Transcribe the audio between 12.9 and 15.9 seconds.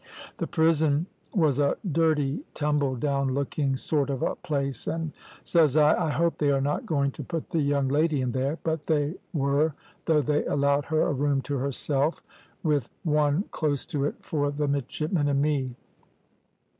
one close to it for the midshipmen and me.